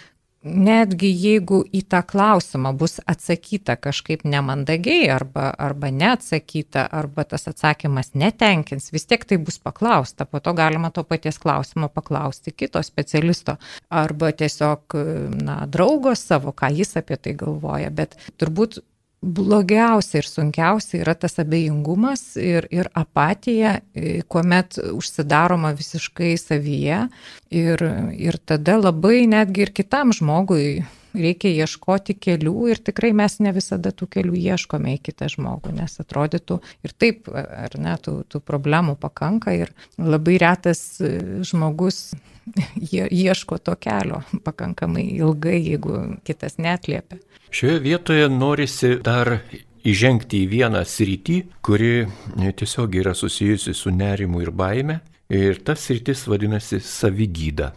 [0.44, 8.12] netgi jeigu į tą klausimą bus atsakyta kažkaip nemandagiai arba, arba neatsakyta, arba tas atsakymas
[8.14, 13.56] netenkins, vis tiek tai bus paklausta, po to galima to paties klausimo paklausti kito specialisto
[13.88, 14.94] arba tiesiog
[15.40, 18.82] na, draugo savo, ką jis apie tai galvoja, bet turbūt
[19.24, 27.06] blogiausia ir sunkiausia yra tas abejingumas ir, ir apatija, e, kuomet užsidaroma visiškai savyje.
[27.54, 27.87] Ir,
[28.18, 30.84] ir tada labai netgi ir kitam žmogui
[31.14, 35.96] reikia ieškoti kelių ir tikrai mes ne visada tų kelių ieškome į kitą žmogų, nes
[36.03, 41.00] atrodytų ir taip, ar ne, tų, tų problemų pakanka ir labai retas
[41.46, 42.12] žmogus
[43.24, 47.20] ieško to kelio pakankamai ilgai, jeigu kitas netliepia.
[47.55, 49.38] Šioje vietoje norisi dar
[49.85, 55.00] įžengti į vieną sritį, kuri tiesiog yra susijusi su nerimu ir baime.
[55.33, 57.70] Ir tas sritis vadinasi savigyda.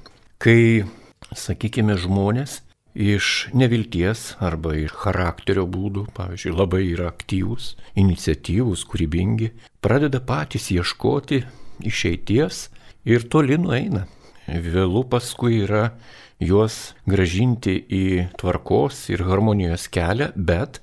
[0.43, 0.84] Kai,
[1.32, 2.60] sakykime, žmonės
[2.97, 9.51] iš nevilties arba iš charakterio būdų, pavyzdžiui, labai yra aktyvūs, iniciatyvūs, kūrybingi,
[9.86, 11.43] pradeda patys ieškoti
[11.86, 12.67] išeities
[13.05, 14.07] ir toli nueina
[14.47, 15.91] vėlų paskui yra
[16.39, 18.05] juos gražinti į
[18.39, 20.81] tvarkos ir harmonijos kelią, bet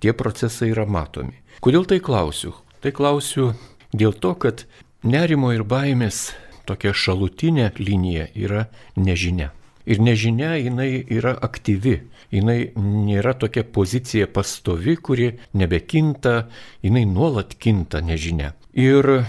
[0.00, 1.36] tie procesai yra matomi.
[1.60, 2.54] Kodėl tai klausiu?
[2.80, 3.52] Tai klausiu
[3.92, 4.64] dėl to, kad
[5.04, 6.30] nerimo ir baimės
[6.68, 9.50] tokia šalutinė linija yra nežinia.
[9.86, 11.96] Ir nežinia jinai yra aktyvi,
[12.32, 16.48] jinai nėra tokia pozicija pastovi, kuri nebekinta,
[16.84, 18.52] jinai nuolat kinta nežinia.
[18.76, 19.24] Ir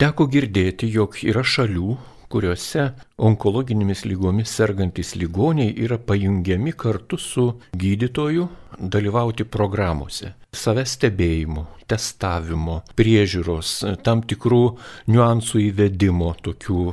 [0.00, 1.98] teko girdėti, jog yra šalių,
[2.30, 2.84] kuriuose
[3.26, 8.46] onkologinėmis lygomis sergantis ligoniai yra pajungiami kartu su gydytoju
[8.80, 10.34] dalyvauti programuose.
[10.56, 14.64] Savęs stebėjimo, testavimo, priežiūros, tam tikrų
[15.12, 16.84] niuansų įvedimo, tokių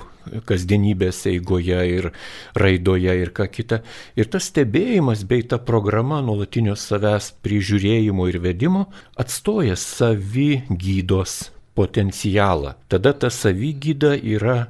[0.48, 2.10] kasdienybės eigoje ir
[2.58, 3.82] raidoje ir ką kita.
[4.20, 11.40] Ir tas stebėjimas bei ta programa nuolatinio savęs prižiūrėjimo ir vedimo atstoja savigydos
[11.78, 12.76] potencialą.
[12.90, 14.66] Tada ta savigyda yra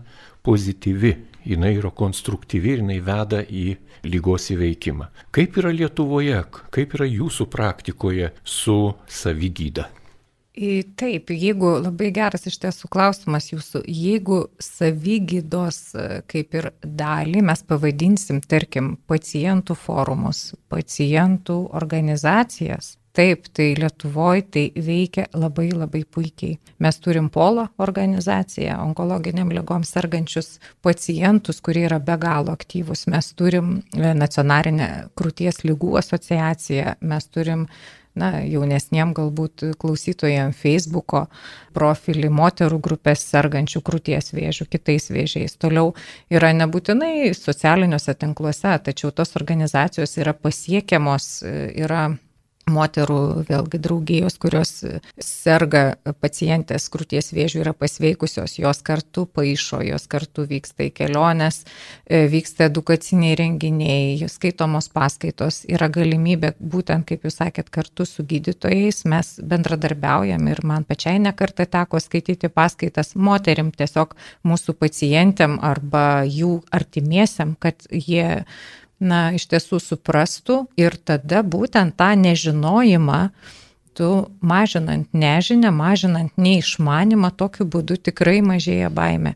[0.46, 1.16] pozityvi,
[1.48, 5.10] jinai yra konstruktyvi ir jinai veda į lygos įveikimą.
[5.36, 6.42] Kaip yra Lietuvoje,
[6.74, 9.88] kaip yra jūsų praktikoje su savigyda?
[10.98, 15.78] Taip, jeigu labai geras iš tiesų klausimas jūsų, jeigu savygydos
[16.26, 25.24] kaip ir dalį mes pavadinsim, tarkim, pacientų forumus, pacientų organizacijas, Taip, tai Lietuvoje tai veikia
[25.34, 26.60] labai labai puikiai.
[26.78, 33.08] Mes turim Polo organizaciją, onkologiniam lygom sergančius pacientus, kurie yra be galo aktyvus.
[33.10, 37.66] Mes turim e, nacionalinę krūties lygų asociaciją, mes turim
[38.14, 41.24] na, jaunesniem galbūt klausytojams Facebook'o
[41.74, 45.58] profilį moterų grupės sergančių krūties vėžių, kitais vėžiais.
[45.58, 45.96] Toliau
[46.30, 52.06] yra nebūtinai socialiniuose tinkluose, tačiau tos organizacijos yra pasiekiamos, e, yra
[52.72, 54.72] moterų, vėlgi draugijos, kurios
[55.24, 55.84] serga
[56.22, 61.64] pacientės krūties vėžių yra pasveikusios, jos kartu paaišo, jos kartu vyksta į keliones,
[62.06, 69.04] e, vyksta edukaciniai renginiai, skaitomos paskaitos, yra galimybė būtent, kaip jūs sakėt, kartu su gydytojais
[69.10, 74.16] mes bendradarbiaujam ir man pačiai nekartą teko skaityti paskaitas moterim, tiesiog
[74.48, 78.44] mūsų pacientėm arba jų artimiesiam, kad jie
[79.00, 83.22] na, iš tiesų suprastų ir tada būtent tą nežinojimą,
[83.98, 84.10] tu
[84.42, 89.34] mažinant nežinę, mažinant neišmanimą, tokiu būdu tikrai mažėja baime.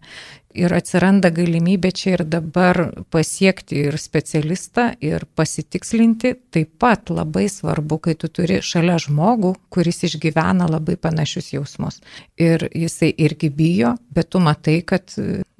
[0.51, 2.81] Ir atsiranda galimybė čia ir dabar
[3.13, 6.33] pasiekti ir specialistą, ir pasitikslinti.
[6.51, 12.01] Taip pat labai svarbu, kai tu turi šalia žmogų, kuris išgyvena labai panašius jausmus.
[12.35, 15.15] Ir jisai irgi bijo, bet tu matai, kad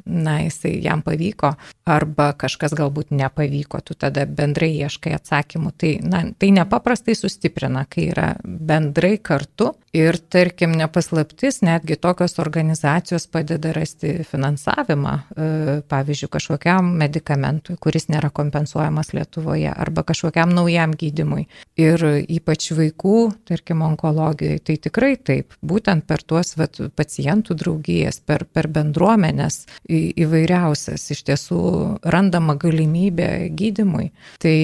[0.06, 1.54] na, jisai jam pavyko,
[1.90, 5.74] arba kažkas galbūt nepavyko, tu tada bendrai ieškai atsakymų.
[5.78, 13.28] Tai, na, tai nepaprastai sustiprina, kai yra bendrai kartu ir, tarkim, nepaslaptis, netgi tokios organizacijos
[13.32, 15.48] padeda rasti finansavimą, e,
[15.92, 21.48] pavyzdžiui, kažkokiam medikamentui, kuris nėra kompensuojamas Lietuvoje, arba kažkokiam naujam gydimui.
[21.80, 28.46] Ir ypač vaikų, tarkim, onkologijoje, tai tikrai taip, būtent per tuos vat, pacientų draugijas, per,
[28.46, 31.62] per bendruomenės įvairiausias, iš tiesų
[32.04, 34.12] randama galimybė gydimui.
[34.42, 34.56] Tai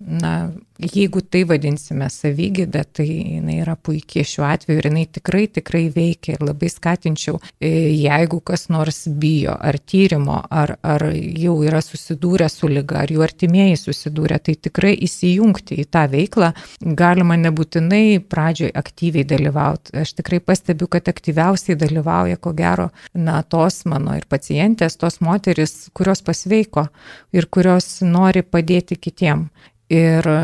[0.00, 5.86] na, jeigu tai vadinsime savygydą, tai jinai yra puikiai šiuo atveju ir jinai tikrai, tikrai
[5.94, 11.80] veikia ir labai skatinčiau, e, jeigu kas nors bijo ar tyrimo, ar, ar jau yra
[11.84, 18.20] susidūrę su lyga, ar jų artimieji susidūrė, tai tikrai įsijungti į tą veiklą galima nebūtinai
[18.28, 19.96] pradžioj aktyviai dalyvauti.
[20.02, 25.88] Aš tikrai pastebiu, kad aktyviausiai dalyvauja, ko gero, na, tos mano ir pacientės, tos moteris,
[25.96, 26.88] kurios pasveiko
[27.32, 29.48] ir kurios nori padėti kitiem.
[29.92, 30.38] Ir e,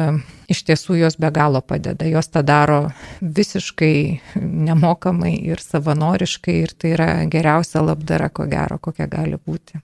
[0.52, 2.06] iš tiesų jos be galo padeda.
[2.06, 2.82] Jos tą daro
[3.20, 3.96] visiškai
[4.38, 9.82] nemokamai ir savanoriškai ir tai yra geriausia labdara, ko gero, kokia gali būti.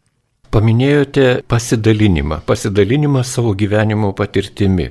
[0.49, 4.87] Paminėjote pasidalinimą, pasidalinimą savo gyvenimo patirtimi.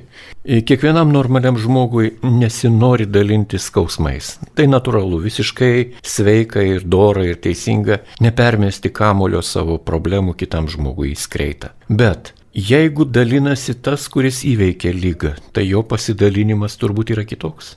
[0.46, 4.36] Kiekvienam normaliam žmogui nesinori dalinti skausmais.
[4.54, 11.74] Tai natūralu, visiškai sveika ir dora ir teisinga nepermesti kamulio savo problemų kitam žmogui įskreitą.
[11.90, 17.76] Bet Jeigu dalinasi tas, kuris įveikia lygą, tai jo pasidalinimas turbūt yra kitoks.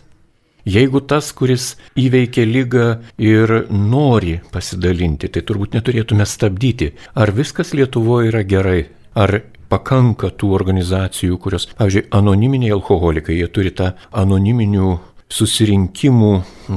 [0.65, 2.88] Jeigu tas, kuris įveikia lygą
[3.22, 6.96] ir nori pasidalinti, tai turbūt neturėtume stabdyti.
[7.13, 8.88] Ar viskas Lietuvoje yra gerai?
[9.13, 14.96] Ar pakanka tų organizacijų, kurios, pavyzdžiui, anoniminiai alkoholikai, jie turi tą anoniminių
[15.32, 16.32] susirinkimų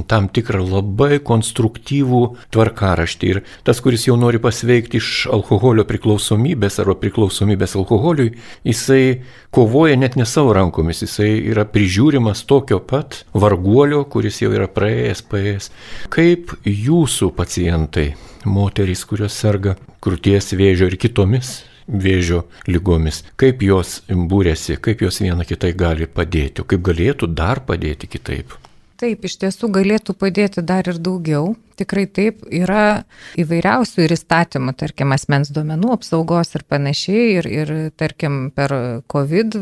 [0.09, 2.21] tam tikrą labai konstruktyvų
[2.55, 3.31] tvarkaraštį.
[3.31, 8.33] Ir tas, kuris jau nori pasveikti iš alkoholio priklausomybės arba priklausomybės alkoholiui,
[8.67, 9.21] jisai
[9.55, 15.23] kovoja net ne savo rankomis, jisai yra prižiūrimas tokio pat varguolio, kuris jau yra praėjęs,
[15.31, 15.71] paėjęs.
[16.15, 18.13] Kaip jūsų pacientai,
[18.45, 25.45] moterys, kurios serga krūties vėžio ir kitomis vėžio lygomis, kaip jos būrėsi, kaip jos viena
[25.45, 28.55] kitai gali padėti, kaip galėtų dar padėti kitaip.
[28.95, 31.55] Taip, iš tiesų galėtų padėti dar ir daugiau.
[31.75, 33.03] Tikrai taip, yra
[33.39, 37.25] įvairiausių ir įstatymų, tarkim, asmens duomenų apsaugos ir panašiai.
[37.35, 38.73] Ir, ir tarkim, per
[39.11, 39.59] COVID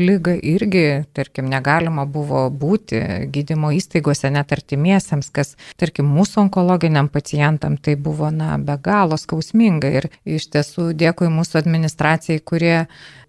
[0.00, 0.84] lygą irgi,
[1.16, 3.00] tarkim, negalima buvo būti
[3.34, 9.90] gydymo įstaigose net artimiesiems, kas, tarkim, mūsų onkologiniam pacientam tai buvo, na, be galo skausminga.
[10.00, 12.76] Ir iš tiesų dėkui mūsų administracijai, kurie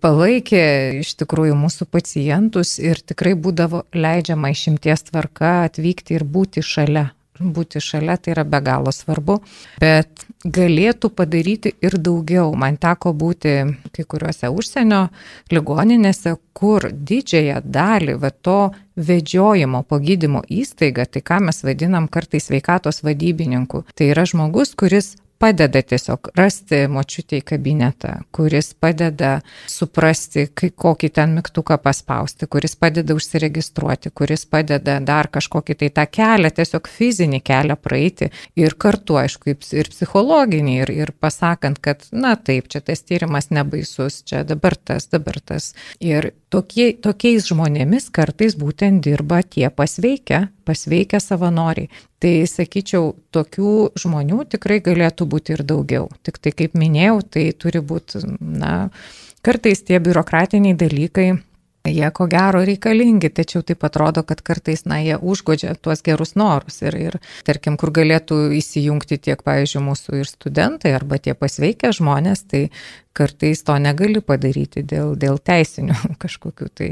[0.01, 0.65] palaikė
[1.01, 7.81] iš tikrųjų mūsų pacientus ir tikrai būdavo leidžiama išimties tvarka atvykti ir būti šalia būti
[7.81, 9.39] šalia, tai yra be galo svarbu,
[9.81, 12.51] bet galėtų padaryti ir daugiau.
[12.57, 13.55] Man teko būti
[13.95, 15.07] kai kuriuose užsienio
[15.53, 18.59] ligoninėse, kur didžiąją dalį va, to
[18.95, 25.15] vedžiojimo po gydymo įstaigą, tai ką mes vadinam kartais sveikatos vadybininku, tai yra žmogus, kuris
[25.41, 29.31] padeda tiesiog rasti močiutį į kabinetą, kuris padeda
[29.69, 36.05] suprasti, kai, kokį ten mygtuką paspausti, kuris padeda užsiregistruoti, kuris padeda dar kažkokį tai tą
[36.19, 42.35] kelią, tiesiog fizinį kelią praeiti ir kartu, aišku, ir psichologinį, ir, ir pasakant, kad, na
[42.37, 45.73] taip, čia tas tyrimas nebaisus, čia dabar tas, dabar tas.
[45.99, 51.89] Ir tokie, tokiais žmonėmis kartais būtent dirba tie pasveikę, pasveikę savanoriai.
[52.21, 56.09] Tai sakyčiau, tokių žmonių tikrai galėtų būti ir daugiau.
[56.25, 58.89] Tik tai, kaip minėjau, tai turi būti, na,
[59.45, 61.31] kartais tie biurokratiniai dalykai
[61.81, 66.77] Jie ko gero reikalingi, tačiau taip atrodo, kad kartais, na, jie užgodžia tuos gerus norus
[66.85, 72.45] ir, ir tarkim, kur galėtų įsijungti tiek, pavyzdžiui, mūsų ir studentai arba tie pasveikę žmonės,
[72.53, 72.67] tai
[73.17, 76.91] kartais to negali padaryti dėl, dėl teisinių kažkokių tai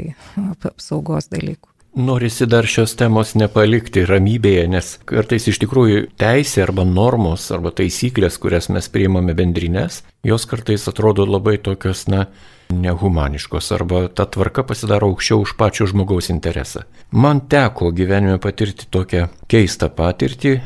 [0.58, 1.69] apsaugos dalykų.
[1.94, 8.38] Norisi dar šios temos nepalikti ramybėje, nes kartais iš tikrųjų teisė arba normos arba taisyklės,
[8.38, 12.28] kurias mes priimame bendrinės, jos kartais atrodo labai tokios, na,
[12.70, 16.84] nehumaniškos arba ta tvarka pasidaro aukščiau už pačio žmogaus interesą.
[17.10, 20.60] Man teko gyvenime patirti tokią keistą patirtį.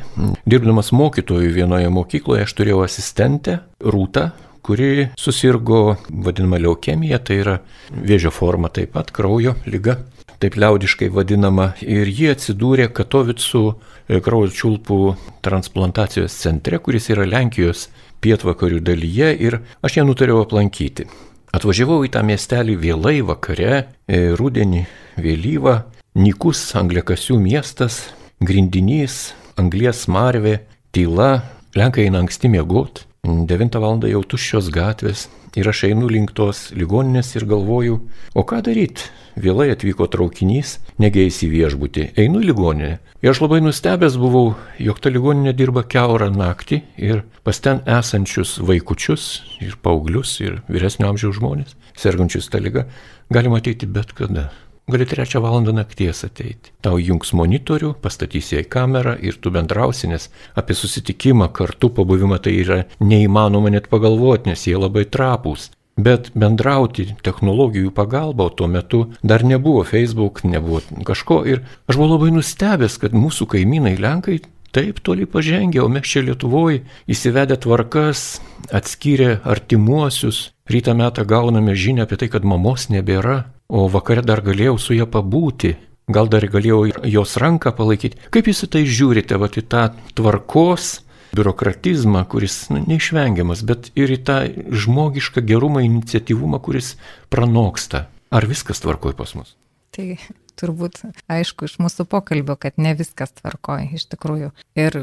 [0.44, 4.30] Dirbdamas mokytojų vienoje mokykloje aš turėjau asistentę Rūtą,
[4.64, 10.02] kuri susirgo vadinama leukemija, tai yra vėžio forma taip pat, kraujo lyga
[10.44, 14.98] taip liaudiškai vadinama, ir ji atsidūrė Katovicų e, kraujo čiulpų
[15.44, 17.87] transplantacijos centre, kuris yra Lenkijos
[18.24, 21.07] pietvakarių dalyje ir aš ją nutariau aplankyti.
[21.54, 24.85] Atvažiavau į tą miestelį vėlai vakare, e, rudenį,
[25.24, 25.78] vėlyvą,
[26.20, 28.02] nikus angliakasių miestas,
[28.44, 30.59] grindinys, anglies marvė,
[30.92, 31.33] tyla,
[31.74, 33.96] Lenkai eina anksti miegot, 9 val.
[34.07, 35.24] jau tuščios gatvės
[35.59, 37.96] ir aš einu link tos ligoninės ir galvoju,
[38.35, 39.09] o ką daryti?
[39.34, 42.98] Vėlai atvyko traukinys, negeis į viešbutį, einu į ligoninę.
[43.24, 48.60] Ir aš labai nustebęs buvau, jog ta ligoninė dirba keurą naktį ir pas ten esančius
[48.62, 49.24] vaikučius
[49.64, 52.86] ir paauglius ir vyresnio amžiaus žmonės, sergančius tą lygą,
[53.34, 54.52] galima ateiti bet kada.
[54.86, 56.70] Gali trečią valandą nakties ateiti.
[56.84, 60.28] Tau jungs monitorių, pastatysi į kamerą ir tu bendrausi, nes
[60.60, 65.70] apie susitikimą kartu pabuvimą tai yra neįmanoma net pagalvoti, nes jie labai trapūs.
[65.94, 71.44] Bet bendrauti technologijų pagalba, tuo metu dar nebuvo Facebook, nebuvo kažko.
[71.46, 74.40] Ir aš buvau labai nustebęs, kad mūsų kaimynai Lenkai
[74.75, 78.40] taip toli pažengė, o mes čia Lietuvoje įsivedę tvarkas,
[78.75, 80.50] atskyrę artimuosius.
[80.66, 85.06] Rytą metą gauname žinią apie tai, kad mamos nebėra, o vakare dar galėjau su ją
[85.06, 85.77] pabūti.
[86.10, 88.18] Gal dar galėjau jos ranką palaikyti.
[88.35, 89.87] Kaip jūs į tai žiūrite, va į tą
[90.18, 91.04] tvarkos
[91.35, 94.38] biurokratizmą, kuris nu, neišvengiamas, bet ir į tą
[94.85, 96.94] žmogišką gerumą, iniciatyvumą, kuris
[97.32, 98.06] pranoksta.
[98.35, 99.54] Ar viskas tvarkoja pas mus?
[99.94, 100.16] Tai
[100.58, 104.50] turbūt aišku iš mūsų pokalbio, kad ne viskas tvarkoja iš tikrųjų.
[104.78, 104.98] Ir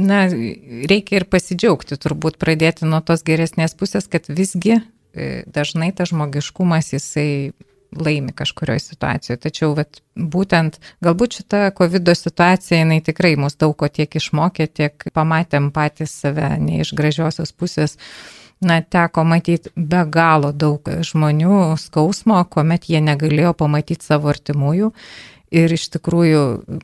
[0.00, 0.20] na,
[0.90, 6.94] reikia ir pasidžiaugti, turbūt pradėti nuo tos geresnės pusės, kad visgi e, dažnai tas žmogiškumas
[6.94, 7.52] jisai
[7.96, 9.40] laimi kažkurioje situacijoje.
[9.46, 15.08] Tačiau vat, būtent galbūt šita COVID situacija, jinai tikrai mus daug ko tiek išmokė, tiek
[15.16, 17.96] pamatėm patys save ne iš gražiosios pusės.
[18.60, 24.90] Na, teko matyti be galo daug žmonių skausmo, kuomet jie negalėjo pamatyti savo artimųjų.
[25.50, 26.42] Ir iš tikrųjų,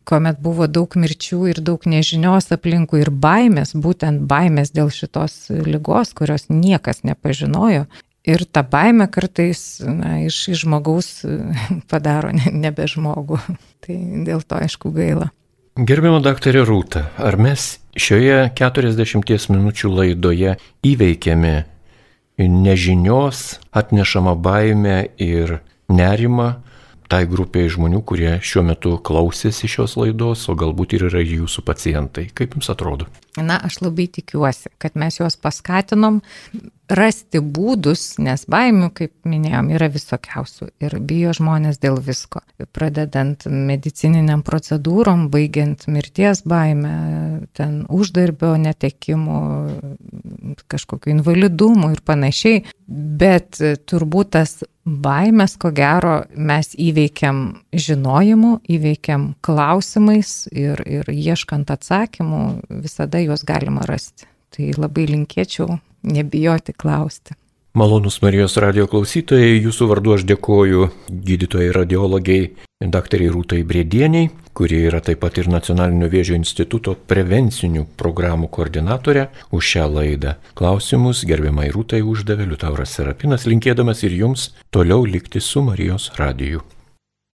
[0.08, 6.10] kuomet buvo daug mirčių ir daug nežinios aplinkų ir baimės, būtent baimės dėl šitos lygos,
[6.18, 7.84] kurios niekas nepažinojo,
[8.26, 11.08] Ir ta baime kartais na, iš, iš žmogaus
[11.90, 13.38] padaro ne, nebe žmogų.
[13.86, 15.30] Tai dėl to aišku gaila.
[15.76, 20.54] Gerbiamo daktarė Rūta, ar mes šioje 40 minučių laidoje
[20.88, 21.56] įveikėme
[22.38, 25.58] nežinios atnešamą baimę ir
[25.92, 26.54] nerimą
[27.10, 32.28] tai grupiai žmonių, kurie šiuo metu klausėsi šios laidos, o galbūt ir yra jūsų pacientai.
[32.34, 33.10] Kaip jums atrodo?
[33.36, 36.22] Na, aš labai tikiuosi, kad mes juos paskatinom
[36.88, 42.42] rasti būdus, nes baimių, kaip minėjom, yra visokiausių ir bijo žmonės dėl visko.
[42.74, 46.94] Pradedant medicininiam procedūrom, baigiant mirties baimę,
[47.58, 49.40] ten uždarbio netekimų,
[50.70, 52.64] kažkokiu invalidumu ir panašiai.
[52.86, 53.58] Bet
[53.90, 57.42] turbūt tas baimės, ko gero, mes įveikiam
[57.74, 62.44] žinojimu, įveikiam klausimais ir, ir ieškant atsakymų,
[62.84, 64.28] visada juos galima rasti.
[64.54, 67.34] Tai labai linkėčiau nebijoti klausti.
[67.76, 72.46] Malonus Marijos radio klausytojai, jūsų vardu aš dėkoju gydytojai radiologiai
[72.84, 79.72] daktariai Rūtai Brėdieniai, kuri yra taip pat ir Nacionalinio vėžio instituto prevencinių programų koordinatorė už
[79.72, 80.36] šią laidą.
[80.60, 86.75] Klausimus gerbiamai Rūtai uždavė Liutauras Serapinas, linkėdamas ir jums toliau likti su Marijos radiju.